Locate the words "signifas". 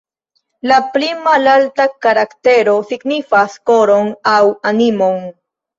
2.93-3.61